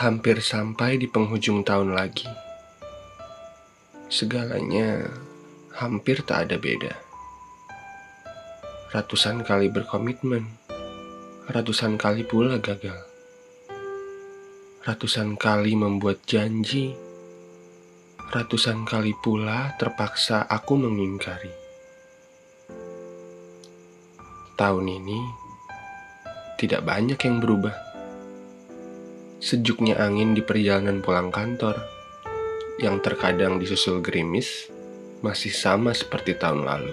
Hampir 0.00 0.40
sampai 0.40 0.96
di 0.96 1.04
penghujung 1.04 1.60
tahun 1.60 1.92
lagi. 1.92 2.24
Segalanya 4.08 5.04
hampir 5.76 6.24
tak 6.24 6.48
ada 6.48 6.56
beda. 6.56 6.96
Ratusan 8.96 9.44
kali 9.44 9.68
berkomitmen, 9.68 10.56
ratusan 11.52 12.00
kali 12.00 12.24
pula 12.24 12.56
gagal. 12.56 12.96
Ratusan 14.88 15.36
kali 15.36 15.76
membuat 15.76 16.24
janji, 16.24 16.96
ratusan 18.32 18.88
kali 18.88 19.12
pula 19.20 19.76
terpaksa 19.76 20.48
aku 20.48 20.80
mengingkari. 20.80 21.52
Tahun 24.56 24.86
ini 24.88 25.20
tidak 26.56 26.88
banyak 26.88 27.20
yang 27.20 27.36
berubah 27.44 27.89
Sejuknya 29.40 29.96
angin 29.96 30.36
di 30.36 30.44
perjalanan 30.44 31.00
pulang 31.00 31.32
kantor, 31.32 31.80
yang 32.76 33.00
terkadang 33.00 33.56
disusul 33.56 34.04
gerimis, 34.04 34.68
masih 35.24 35.48
sama 35.48 35.96
seperti 35.96 36.36
tahun 36.36 36.68
lalu. 36.68 36.92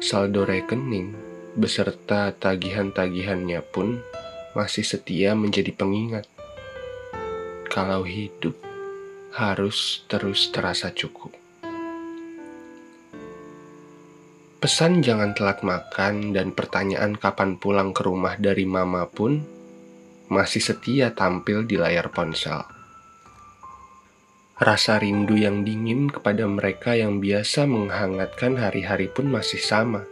Saldo 0.00 0.48
rekening 0.48 1.12
beserta 1.52 2.32
tagihan-tagihannya 2.32 3.60
pun 3.60 4.00
masih 4.56 4.88
setia 4.88 5.36
menjadi 5.36 5.76
pengingat. 5.76 6.24
Kalau 7.68 8.08
hidup 8.08 8.56
harus 9.36 10.00
terus 10.08 10.48
terasa 10.48 10.96
cukup. 10.96 11.36
Pesan 14.64 15.04
jangan 15.04 15.36
telat 15.36 15.60
makan 15.60 16.32
dan 16.32 16.56
pertanyaan 16.56 17.20
kapan 17.20 17.60
pulang 17.60 17.92
ke 17.92 18.00
rumah 18.00 18.40
dari 18.40 18.64
mama 18.64 19.04
pun 19.04 19.53
masih 20.34 20.58
setia 20.58 21.14
tampil 21.14 21.62
di 21.62 21.78
layar 21.78 22.10
ponsel. 22.10 22.66
Rasa 24.58 24.98
rindu 24.98 25.38
yang 25.38 25.62
dingin 25.62 26.10
kepada 26.10 26.42
mereka 26.50 26.98
yang 26.98 27.22
biasa 27.22 27.70
menghangatkan 27.70 28.58
hari-hari 28.58 29.06
pun 29.06 29.30
masih 29.30 29.62
sama. 29.62 30.02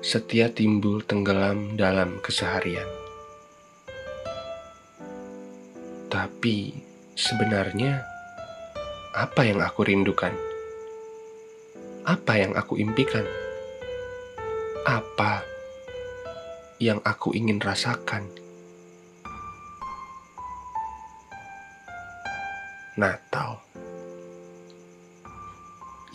Setia 0.00 0.48
timbul 0.48 1.04
tenggelam 1.04 1.76
dalam 1.76 2.16
keseharian. 2.24 2.88
Tapi 6.08 6.72
sebenarnya 7.12 8.00
apa 9.12 9.44
yang 9.44 9.60
aku 9.60 9.84
rindukan? 9.84 10.32
Apa 12.08 12.32
yang 12.40 12.56
aku 12.56 12.80
impikan? 12.80 13.24
Apa 14.88 15.44
yang 16.80 17.00
aku 17.04 17.36
ingin 17.36 17.60
rasakan? 17.60 18.45
Natal. 22.96 23.60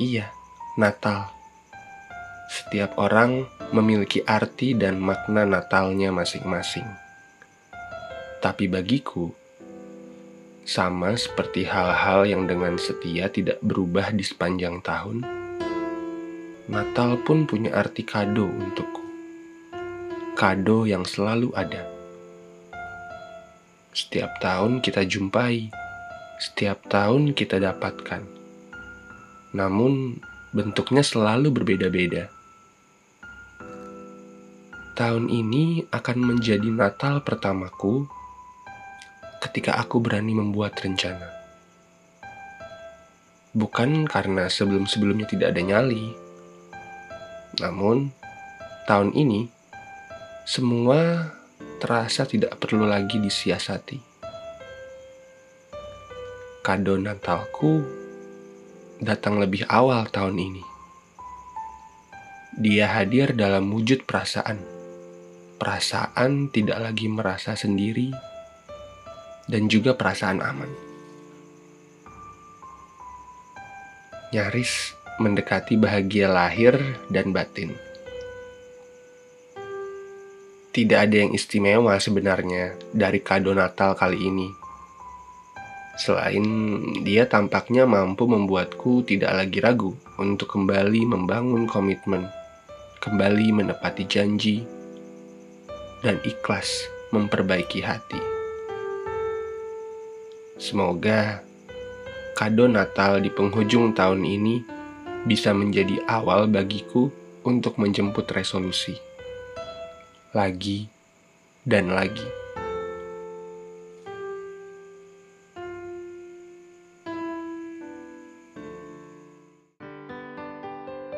Iya, 0.01 0.33
Natal. 0.81 1.29
Setiap 2.49 2.97
orang 2.97 3.45
memiliki 3.69 4.25
arti 4.25 4.73
dan 4.73 4.97
makna 4.97 5.45
Natalnya 5.45 6.09
masing-masing. 6.09 6.89
Tapi 8.41 8.65
bagiku, 8.65 9.29
sama 10.65 11.13
seperti 11.13 11.69
hal-hal 11.69 12.25
yang 12.25 12.49
dengan 12.49 12.81
setia 12.81 13.29
tidak 13.29 13.61
berubah 13.61 14.09
di 14.09 14.25
sepanjang 14.25 14.81
tahun, 14.81 15.21
Natal 16.65 17.21
pun 17.21 17.45
punya 17.45 17.77
arti 17.77 18.01
kado 18.01 18.49
untukku. 18.49 19.05
Kado 20.33 20.89
yang 20.89 21.05
selalu 21.05 21.53
ada. 21.53 21.85
Setiap 23.93 24.41
tahun 24.41 24.81
kita 24.81 25.05
jumpai 25.05 25.80
setiap 26.41 26.89
tahun 26.89 27.37
kita 27.37 27.61
dapatkan. 27.61 28.25
Namun, 29.53 30.17
bentuknya 30.49 31.05
selalu 31.05 31.53
berbeda-beda. 31.53 32.33
Tahun 34.97 35.29
ini 35.29 35.85
akan 35.93 36.17
menjadi 36.17 36.65
Natal 36.65 37.21
pertamaku 37.21 38.09
ketika 39.37 39.77
aku 39.77 40.01
berani 40.01 40.33
membuat 40.33 40.81
rencana. 40.81 41.29
Bukan 43.53 44.09
karena 44.09 44.49
sebelum-sebelumnya 44.49 45.29
tidak 45.29 45.53
ada 45.53 45.61
nyali, 45.61 46.09
namun 47.61 48.09
tahun 48.89 49.13
ini 49.13 49.45
semua 50.49 51.29
terasa 51.77 52.25
tidak 52.25 52.57
perlu 52.57 52.87
lagi 52.89 53.19
disiasati 53.21 54.10
kado 56.61 56.93
Natalku 56.93 57.81
datang 59.01 59.41
lebih 59.41 59.65
awal 59.65 60.05
tahun 60.13 60.37
ini. 60.37 60.63
Dia 62.53 62.85
hadir 62.85 63.33
dalam 63.33 63.73
wujud 63.73 64.05
perasaan. 64.05 64.61
Perasaan 65.57 66.53
tidak 66.53 66.77
lagi 66.77 67.09
merasa 67.09 67.57
sendiri 67.57 68.13
dan 69.49 69.65
juga 69.73 69.97
perasaan 69.97 70.37
aman. 70.37 70.69
Nyaris 74.29 74.93
mendekati 75.17 75.81
bahagia 75.81 76.29
lahir 76.29 76.77
dan 77.09 77.33
batin. 77.33 77.73
Tidak 80.69 80.99
ada 81.09 81.25
yang 81.25 81.33
istimewa 81.33 81.97
sebenarnya 81.97 82.77
dari 82.93 83.17
kado 83.17 83.49
Natal 83.57 83.97
kali 83.97 84.29
ini 84.29 84.60
Selain 86.01 86.41
dia 87.05 87.29
tampaknya 87.29 87.85
mampu 87.85 88.25
membuatku 88.25 89.05
tidak 89.05 89.37
lagi 89.37 89.61
ragu 89.61 89.93
untuk 90.17 90.49
kembali 90.57 91.05
membangun 91.05 91.69
komitmen, 91.69 92.25
kembali 92.97 93.53
menepati 93.53 94.09
janji, 94.09 94.65
dan 96.01 96.17
ikhlas 96.25 96.89
memperbaiki 97.13 97.85
hati. 97.85 98.17
Semoga 100.57 101.45
kado 102.33 102.65
Natal 102.65 103.21
di 103.21 103.29
penghujung 103.29 103.93
tahun 103.93 104.25
ini 104.25 104.65
bisa 105.29 105.53
menjadi 105.53 106.01
awal 106.09 106.49
bagiku 106.49 107.13
untuk 107.45 107.77
menjemput 107.77 108.25
resolusi. 108.33 108.97
Lagi 110.33 110.89
dan 111.61 111.93
lagi. 111.93 112.40